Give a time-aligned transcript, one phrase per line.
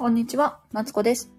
[0.00, 1.30] こんにちは、マツコです。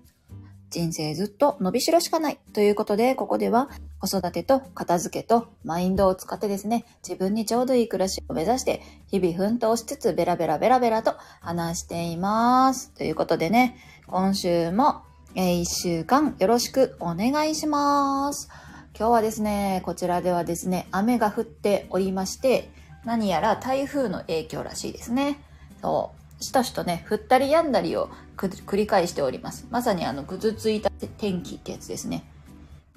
[0.69, 12.91] 人生ずっと伸びしろしかないということで、ここでは子育てと片付けとマインドを使ってですね、自分にちょうどいい暮らしを目指して、日々奮闘しつつベラベラベラベラと話しています。
[12.91, 15.01] ということでね、今週も、
[15.33, 18.47] え、1週間よろしくお願いします。
[18.95, 22.69] 今日はですね、こちらではですね、雨が降っておりまして、
[23.05, 25.39] 何やら台風の影響らしいですね。
[25.81, 26.20] そう。
[26.41, 29.67] しとしとね、降ったり止んだりを繰り返しております。
[29.69, 32.25] まさにあの、ぐずついた天気ってやつですね。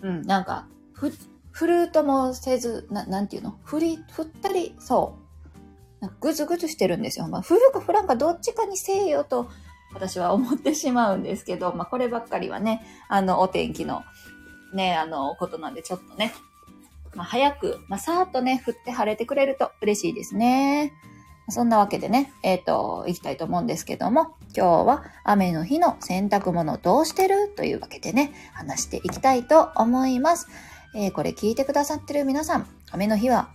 [0.02, 1.12] うん、なんか、ふ、
[1.56, 3.56] 降るともせず、な、なんていうの？
[3.70, 5.18] 降り、降ったり、そ
[6.02, 6.08] う。
[6.20, 7.28] ぐずぐずしてるんですよ。
[7.28, 9.48] まあ、降るか降らんかどっちかにせえよと、
[9.92, 14.02] 私は思ってしまうんですけど、まあ、こればっかりはね、あの、お天気の、
[14.74, 16.34] ね、あの、ことなんで、ちょっとね、
[17.14, 20.92] まあ、早く、まあ、さーっとね、降って晴れてくれると嬉しいですね。
[21.48, 27.52] そんなわけでね、えっ、ー、と、行きたいと思うんですけども、今日は雨の日の洗濯物どうしてる？
[27.54, 30.48] というわけでね、話していきたいと思います。
[30.94, 33.50] えー、これ聞いてくださってる皆さん、雨の日は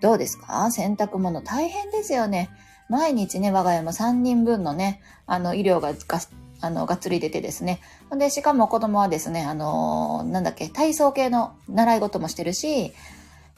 [0.00, 0.70] どうですか？
[0.70, 2.48] 洗濯物大変ですよね。
[2.88, 6.20] 毎日ね、我が家も3人分のね、あの、医療がが
[6.60, 7.80] あの、がっつり出てですね。
[8.16, 12.92] で、しかも子供はですね、あのー、なんだっけ、体操系の習い事もしてるし、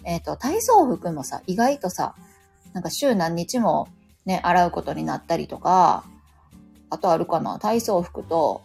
[0.05, 2.15] えっ、ー、と、体操服もさ、意外とさ、
[2.73, 3.89] なんか週何日も
[4.27, 6.05] ね、洗うことになったりとか、
[6.91, 8.63] あとあるかな、体操服と、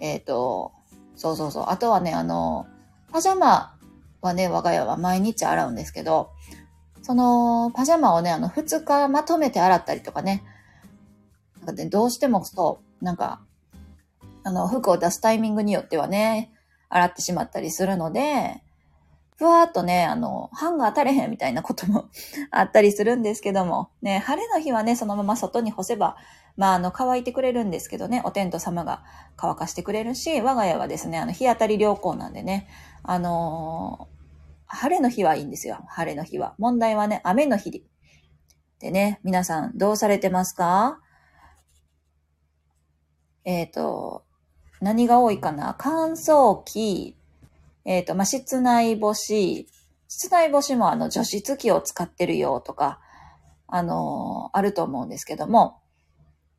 [0.00, 0.72] えっ、ー、と、
[1.16, 2.66] そうそうそう、あとはね、あの、
[3.12, 3.76] パジャマ
[4.20, 6.30] はね、我が家は毎日洗うんですけど、
[7.02, 10.42] その、パジャマをね、あの、2日まとめて洗ったりとかね、
[11.58, 13.40] なんかね、どうしてもそう、なんか、
[14.44, 16.52] あの、服を出すタイミングによってはね、
[16.88, 18.62] 洗ってしまったりするので、
[19.42, 22.04] ふわーっとね、あの、ハンガー当たれへんみたいなことも
[22.52, 26.16] あったりするんですけども、ね、晴れの日はね、そのまま外に干せば、
[26.56, 29.02] まあ、あの、乾いてくれるんですけどね、お天道様が
[29.34, 32.68] 乾かしてくれるし、我が家はですね、あの、日当たり良好なんでね、
[33.02, 36.54] あのー、晴れの日はいいんですよ、晴れの日は。
[36.58, 37.72] 問題はね、雨の日
[38.78, 38.92] で。
[38.92, 41.00] ね、皆さんどうされてますか？
[43.44, 44.24] えっ、ー、と、
[44.80, 45.74] 何が多いかな？
[45.78, 47.16] 乾燥機、
[47.84, 49.68] えっ、ー、と、まあ、室内干し、
[50.08, 53.00] 室内干しもあの除湿機を使ってるよとか、
[53.66, 55.80] あのー、あると思うんですけども、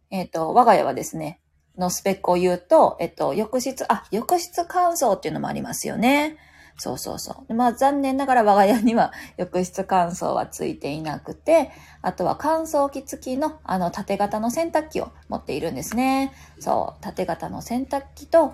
[0.09, 1.39] えっ、ー、と、我が家はですね、
[1.77, 6.37] のスペックを言うと、えっと、浴室、あ、浴室乾燥っていうのもありますよね。
[6.77, 7.53] そうそうそう。
[7.53, 16.33] まあ残念ながら我が家には 浴室乾燥はついていなくて、あとは乾燥機付きのあの縦型の洗濯機を持っているんですね。
[16.59, 18.53] そう、縦型の洗濯機と、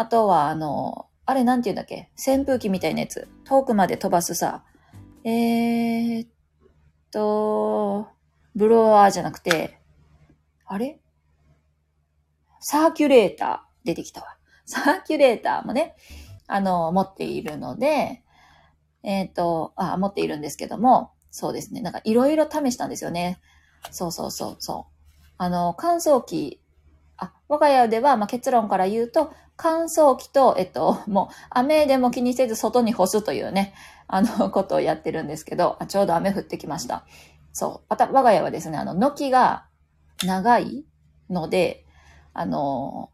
[0.00, 2.10] あとはあの、あれなんて言うんだっけ？
[2.16, 3.28] 扇風機みたいなやつ。
[3.44, 4.64] 遠くまで飛ばすさ。
[5.24, 6.28] えーっ
[7.10, 8.08] と、
[8.54, 9.78] ブロワーじゃなくて、
[10.64, 11.00] あれ？
[12.60, 14.38] サーキュレーター出てきたわ。
[14.64, 15.96] サーキュレーターもね、
[16.46, 18.22] あの、持っているので、
[19.02, 21.82] えっ、と、あ、持っているんですけども、そうですね。
[21.82, 23.38] なんかいろいろ試したんですよね。
[23.90, 24.94] そうそうそうそう。
[25.36, 26.62] あの、乾燥機、
[27.20, 33.74] あ、我が家では、まあ、結論から言うと、乾燥機と、えっと、 もう、雨でも気にせず外に干すというね、
[34.08, 37.04] あの、ことをやってるんですけど、あちょうど雨降ってきました。
[37.52, 37.86] そう。
[37.88, 39.66] また、我が家はですね、あの、軒が
[40.24, 40.84] 長い
[41.28, 41.84] ので、
[42.32, 43.10] あの、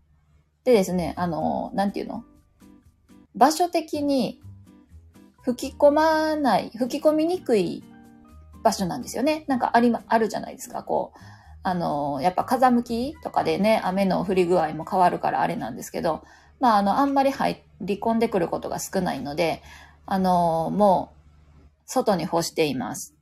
[0.64, 2.24] でですね、あの、なんていうの？
[3.34, 4.40] 場所的に
[5.42, 7.84] 吹き込まない、吹き込みにくい
[8.62, 9.44] 場所なんですよね。
[9.46, 10.82] なんかありま、あるじゃないですか。
[10.82, 11.18] こう、
[11.68, 16.22] あの、やっぱ風向きとかでね、雨の降り具合も変わるからあれなんですけど、
[16.60, 19.64] まあ、あの、あんまり入り込んでくることが少ないので、
[20.06, 23.16] あの、もう、外に干しています。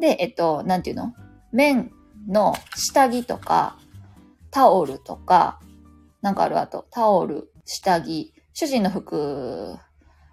[0.00, 1.14] で、えっと、なんていうの？
[1.52, 1.92] 綿
[2.26, 3.78] の下着とか、
[4.50, 5.60] タオルとか、
[6.20, 9.76] なんかあるあと、タオル、下着、主人の服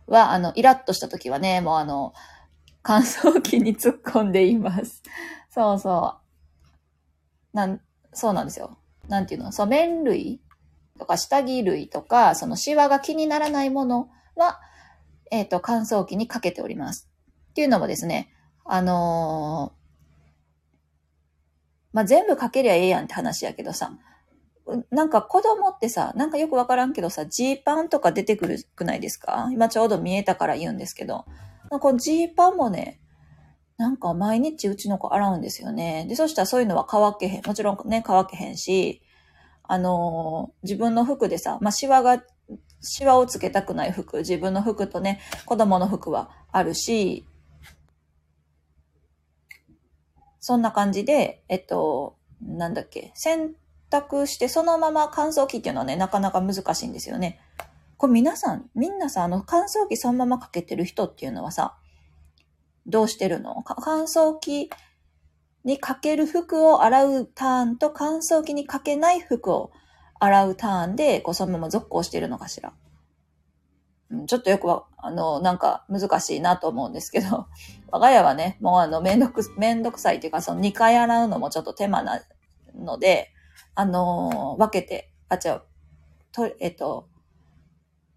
[0.07, 2.15] は、あの、イラッとした時はね、もうあの、
[2.81, 5.03] 乾燥機に突っ込んでいます。
[5.51, 6.20] そうそう。
[7.53, 7.81] なん、
[8.13, 8.77] そうなんですよ。
[9.07, 9.51] なんていうの？
[9.51, 10.41] そう、麺類
[10.99, 14.59] とか下着類とか、そのシワが気にならないものは、
[15.31, 17.09] えっ、ー、と、乾燥機にかけております。
[17.49, 18.33] っていうのもですね、
[18.65, 19.81] あのー、
[21.93, 23.91] まあ、全部かけりゃええやんって話やけどさ、
[24.91, 29.49] なんか子供ってさ、なんかよくわからんけどさ、ジーパンとか出てくるくないですか？
[29.51, 31.25] 今ちょうど見えたから言うんですけど。
[31.69, 32.99] このジーパンもね、
[33.81, 36.05] なんか毎日うちの子洗うんですよね。
[36.07, 37.41] で、そしたらそういうのは乾けへん。
[37.47, 39.01] もちろんね、乾けへんし、
[39.63, 42.23] あのー、自分の服でさ、まあ、シワが、
[42.81, 47.25] シワをつけたくない服、自分の服とね、子供の服はあるし、
[50.39, 53.55] そんな感じで、えっと、なんだっけ、洗
[53.89, 57.39] 濯してそのまま乾燥機っていうのはね、なかなか難しいんですよね。
[57.97, 61.77] これ皆さん、みんなさ、あの乾燥機そのままかけてる人っていうのはさ、
[62.87, 63.63] どうしてるの？
[63.65, 64.69] 乾燥機
[65.63, 69.71] にかける服を洗うターンと乾燥機にかけない服を
[70.19, 72.73] 洗うターンで、こうそのまま続行してるのかしら？
[74.27, 77.47] ちょっとよくは、あの、なんか難しいなと思うんですけど、
[77.91, 82.21] 我が家はね、もうあの、めんどく、めんどくさいっていうか、その2回洗うのもちょっと手間な
[82.75, 83.29] ので、
[83.73, 85.61] あの分けて、あ、違う、
[86.33, 87.07] と、えっと、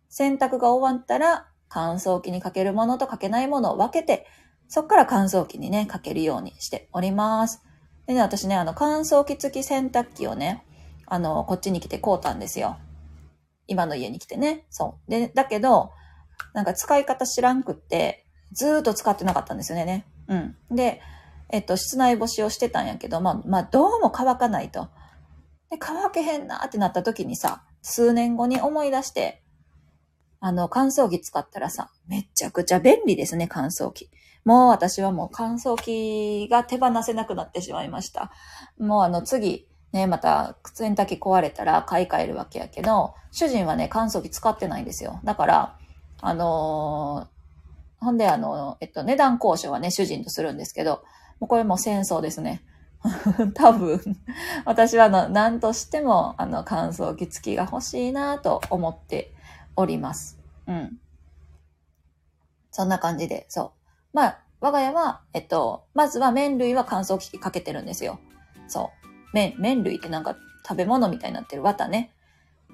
[0.09, 4.27] 洗濯が終わったら、乾燥機にかけるものとかけないものを分けて、
[4.69, 7.63] そっから乾燥機にね、かけるようにしております。
[8.07, 10.65] でね、私ね、あの、乾燥機付き洗濯機をね、
[11.07, 12.77] あの、こっちに来て買うたんですよ。
[13.67, 14.67] 今の家に来てね。
[14.71, 15.11] そう。
[15.11, 15.93] で、だけど、
[16.53, 20.07] なんか使い方知らんくって、ずーっと使ってなかったんですよね。
[20.29, 20.57] うん。
[20.71, 21.01] で、
[21.51, 24.89] えっと、室内干しをしてたんやけど、まあ、まあ、どうも乾かないと。
[25.71, 29.44] で、乾けへんなってなった時にさ、数年後に思い出して、
[30.47, 34.11] あの、乾燥機使ったらさ、めちゃくちゃ便利ですね、乾燥機。
[34.45, 38.31] もう私はもう乾燥機が手放せなくなってしまいました。
[38.79, 45.19] もうあの次、ね、また、洗濯機壊れたら買い替えるわけやけど、主人はね、乾燥機使ってないんですよ。
[45.25, 45.79] だから、
[46.21, 51.05] あのー、ほんであの、えっと、値段交渉はね、主人とするんですけど、
[51.41, 52.61] もうこれも戦争ですね。
[53.55, 53.99] 多分、
[54.67, 59.34] 私はあの、何としても、あの、乾燥機付きが欲しいなと思って
[59.77, 60.39] おります。
[60.67, 60.99] うん。
[62.71, 63.71] そんな感じで、そう。
[64.13, 68.19] まあ、我が家は、えっと、まずは麺類は乾燥機かけてるんですよ。
[68.67, 69.07] そう。
[69.33, 70.37] 麺、麺類ってなんか
[70.67, 72.13] 食べ物みたいになってる綿ね。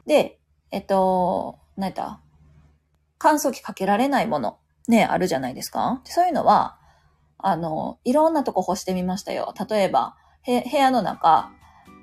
[0.07, 0.39] で、
[0.71, 2.21] えっと、何やった？
[3.19, 4.59] 乾燥機かけられないもの、
[4.89, 6.01] ね、あるじゃないですか。
[6.05, 6.79] そういうのは、
[7.37, 9.53] あの、いろんなとこ干してみましたよ。
[9.69, 10.17] 例えば、
[10.47, 11.53] 部屋の中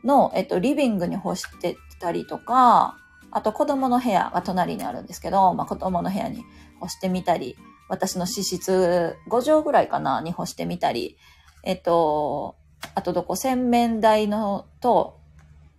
[0.04, 2.98] の、えっと、リビングに干してたりとか、
[3.32, 6.44] あと子供の部屋が隣にあるんですけど、まあ、子供の部屋に
[6.80, 7.58] 干してみたり、
[7.90, 11.18] 私の脂質5畳ぐらいかなに干してみたり、
[11.64, 12.56] えっと、
[12.96, 15.20] あとどこ洗面台のと、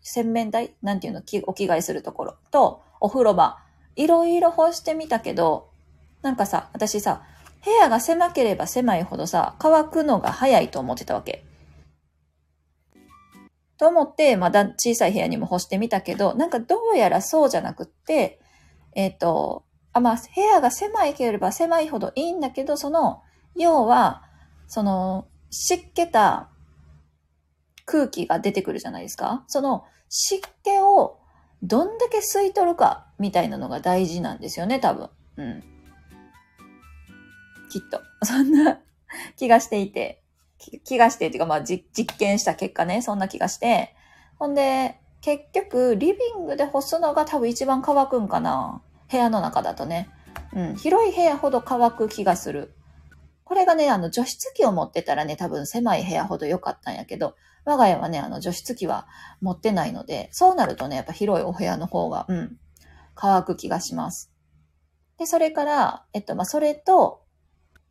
[0.00, 0.75] 洗面台？
[0.83, 1.21] なんていうの？
[1.47, 3.59] お着替えするところと、お風呂場。
[3.97, 5.71] いろいろ干してみたけど、
[6.23, 7.23] なんかさ、私さ、
[7.65, 11.44] 部屋が狭ければ狭いほどさ、乾くのが早いと思ってたわけ。
[13.79, 18.41] と思って、まだ小さい部屋にも干してみたけど、なんかどうやらそうじゃなくって、
[18.95, 23.23] えっ、ー、と、あ、まあ、部屋が狭いければ狭いほどいいんだけど、その、
[23.55, 24.23] 要は、
[24.67, 26.51] その、湿気た
[27.89, 29.45] 空気が出てくるじゃないですか。
[29.47, 31.19] その湿気を
[31.63, 35.09] どんだけ吸い取るかみたいなのが大事なんですよね、多分。
[35.39, 35.65] うん。
[37.71, 38.01] きっと。
[38.25, 38.81] そんな
[39.37, 40.23] 気がしていて。
[40.58, 41.84] 気がしてっていうか、まあ実
[42.19, 43.94] 験した結果ね、そんな気がして。
[44.38, 48.82] ほんで、結局、リビングで干すのが多分一番乾くんかな。
[49.10, 50.10] 部屋の中だとね。
[50.55, 50.76] うん。
[50.76, 52.75] 広い部屋ほど乾く気がする。
[53.44, 57.34] これがね、あの、除湿機を持ってたらね、多分狭い部屋ほど良かったんやけど、
[57.64, 59.06] 我が家はね、あの、除湿機は
[59.40, 62.58] 持ってないので、そうなるとね、やっぱ広いお部屋の方が、うん、
[63.14, 64.31] 乾く気がします。
[65.19, 67.22] で、それから、えっと、まあ、それと、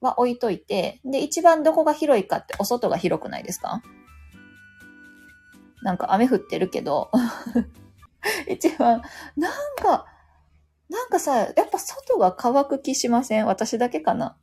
[0.01, 3.81] は置いといて、で、一番どこが広いかってお外が広くないですか？
[5.81, 7.11] なんか雨降ってるけど、
[8.47, 9.01] 一番、
[9.35, 10.05] なんか、
[10.89, 13.45] なんかさ、やっぱ外が乾く気しません？
[13.45, 14.37] 私だけかな？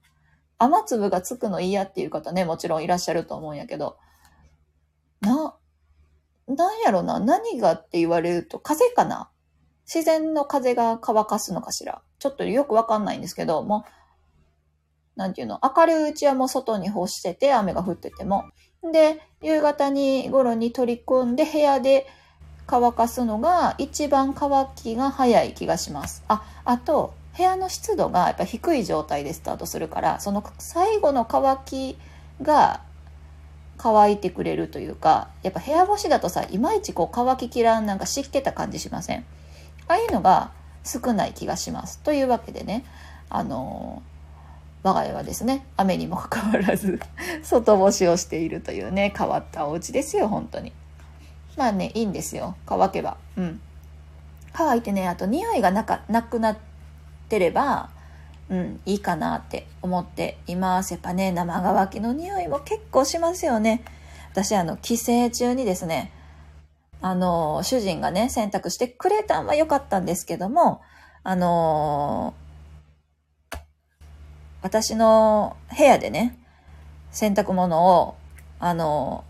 [0.58, 3.98] 雨粒がつくの嫌っていう方ね、もちろんいらっしゃると思うんやけど、
[5.20, 5.56] な、
[6.46, 9.30] なんやろな、何がって言われると、風かな？
[9.86, 12.02] 自然の風が乾かすのかしら？
[12.18, 13.90] ちょっとよくわかんないんですけど、もう、
[15.16, 18.44] なんていうの、明るいうちはもう外に干してて、雨が降ってても。
[18.92, 22.06] で、夕方に頃に取り込んで部屋で
[22.66, 26.24] 乾かすのが一番乾きが早い気がします。
[26.28, 31.98] あ、あと、部屋の湿度がやっぱ低い状態でスタートするから、その最後の乾き
[32.42, 32.80] が
[33.76, 39.24] 乾いてくれるというか、やっぱ部屋干しだとさ、いまいちこう乾ききらんなんか湿気た感じしません？
[39.88, 40.52] ああいうのが
[40.84, 41.98] 少ない気がします。
[42.00, 42.84] というわけでね、
[43.30, 44.13] あのー、
[44.84, 47.00] 我が家はですね、雨にもかかわらず
[47.42, 50.72] 外干しをしているというね、変わったお家ですよ、本当に。
[51.56, 52.54] まあね、いいんですよ。
[52.66, 53.16] 乾けば。
[53.38, 53.60] うん。
[54.52, 56.56] 乾いてね、あと匂いがなかなくなっ
[57.30, 57.88] てれば、
[58.50, 60.92] うん、いいかなって思っています。
[60.92, 63.82] やっぱね、生乾きの匂いも結構しますよね。
[64.32, 66.12] 私、あの、帰省中にですね、
[67.00, 70.82] あの、主人がね、洗濯してくれたんは良かったんですけども、
[71.26, 72.34] あの
[74.64, 76.38] 私の部屋でね、
[77.10, 78.14] 洗濯物を、
[78.58, 79.22] あの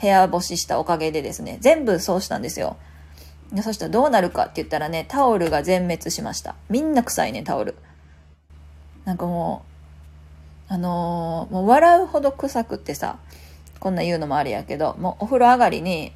[0.00, 2.76] 部屋干ししたおかげでですね、全部そうしたんですよ。
[3.52, 6.54] でそしたらどうなるかって言ったらね、タオルが全滅しました。
[6.68, 7.74] みんな臭いね、タオル。
[9.04, 9.64] なんかも
[10.70, 13.18] う、あのー、もう笑うほど臭くってさ、
[13.80, 16.12] こんな言うのもあれやけど、もうお風呂上がりに、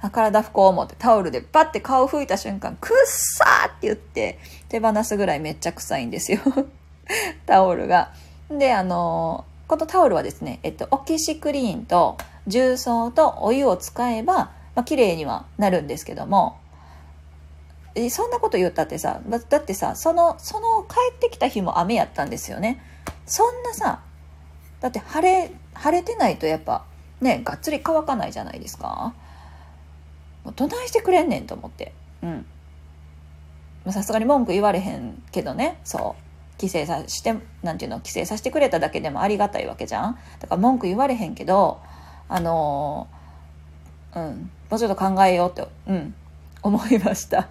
[0.00, 4.38] あ体拭こう思ってタオルでバッて顔拭いた瞬間、くっさーって言って
[4.70, 6.40] 手放すぐらいめっちゃ臭いんですよ。
[7.46, 8.12] タオルが。
[8.50, 16.58] で、あの、このタオルはですね、えっと、オキシクリーンと重曹とお湯を使えば、まあ、綺麗にはなるんですけども、
[17.94, 22.82] えそんなこと言ったってさだってさそのその帰ってきた日も雨やったんですよね。
[23.24, 24.00] そんなさ
[24.80, 26.84] だって晴れ晴れてないとやっぱ
[27.20, 29.14] ねがっつり乾かないじゃないですか。
[30.44, 31.92] もうどないしてくれんねんと思って。
[32.22, 32.46] うん。
[33.92, 36.23] さすがに文句言われへんけどねそう。
[36.58, 40.18] 規制さしてなんていうの規制させてくれただけでもありがたいわけじゃん。
[40.40, 41.80] だから文句言われへんけど
[42.28, 46.14] あのー、うんもうちょっと考えようってうん
[46.62, 47.48] 思いました。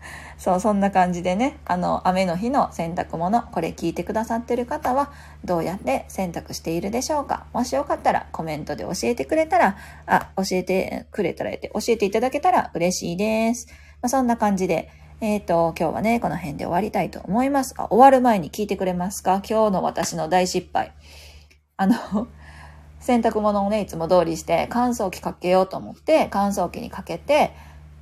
[0.38, 5.10] そう、そんな感じでね、あの、雨の日の洗濯物、これ聞いてくださってる方は、
[5.44, 7.46] どうやって洗濯しているでしょうか？
[7.52, 9.76] もしよかったら、コメントで教えてくれたら、
[10.06, 13.66] あ、教えてくれたら、教えていただけたら嬉しいです。
[14.00, 14.90] まあ、そんな感じで、
[15.22, 17.74] えっ、ー、と、今日はね、この辺で終わりたいと思います。
[17.76, 19.42] あ、終わる前に聞いてくれますか？
[19.46, 20.94] 今日の私の大失敗。
[21.76, 22.28] あの、
[23.00, 27.52] 洗濯物をね、いつも通りして乾燥機かけようと思って、乾燥機にかけて、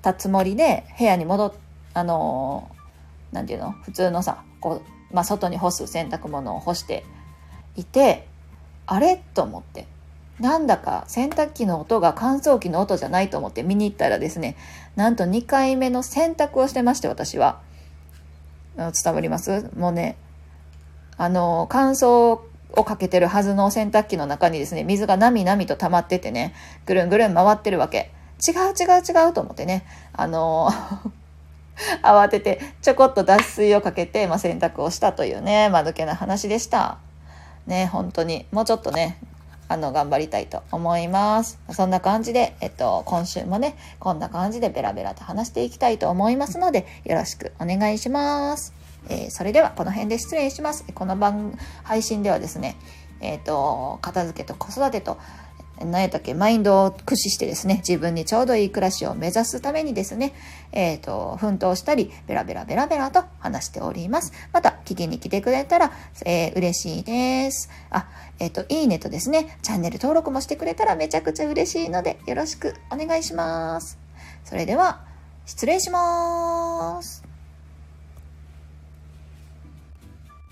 [0.00, 1.52] たつもりで部屋に戻っ、
[1.94, 2.70] あの
[3.32, 3.72] 何て言うの？
[3.72, 7.04] 普通のさこう、まあ、外に干す洗濯物を干して
[7.74, 8.28] いて
[8.86, 9.16] あれ？
[9.34, 9.88] と思って
[10.40, 14.56] なんだか洗濯機の音が乾燥機の音じゃないと思って見に行ったらですね
[14.96, 17.60] なんと2回目の洗濯をしてまして私は
[18.76, 19.68] 伝わります？
[19.76, 20.16] もうね
[21.16, 22.40] あの乾燥
[22.72, 26.54] をかけてるはずの洗濯機の中にですね水がなみなみと溜まっててね
[26.86, 28.12] ぐるんぐるん回ってるわけ
[28.46, 30.70] 違う違う違うと思ってねあの
[32.02, 36.98] 慌ててちょこっと脱水をかけて、まあ、洗濯をしたというね、まぬけな話でした。
[37.66, 38.46] ね、本当に。
[38.50, 39.18] もうちょっとね、
[39.68, 41.58] あの、頑張りたいと思います。
[41.70, 48.72] そんな感じで、えっと、今週もね、こんな感じでベラベラと話していきたいと思いますので、よろしくお願いします。
[49.08, 50.84] えー、それでは、この辺で失礼します。
[50.94, 52.76] この番、配信ではですね、
[53.20, 55.18] えっ、と、片付けと子育てと、
[55.84, 60.32] 何やったっけ、マインドを駆使してですね、自分にちょうどいい暮らしを目指すためにですね、
[60.72, 64.32] えっ、ー、と、奮闘したり、ベラベラベラベラと話しております。
[64.52, 65.92] また、聞きに来てくれたら、
[66.24, 67.70] えー、嬉しいです。
[67.90, 68.08] あ、
[68.38, 73.98] えっ、ー、と、いいねとですね、チャンネル登録もしてくれたらめちゃくちゃ嬉しいので、よろしくお願いします。
[74.44, 75.04] それでは、
[75.46, 77.27] 失礼します。